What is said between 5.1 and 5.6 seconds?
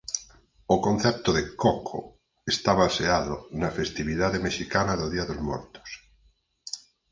día dos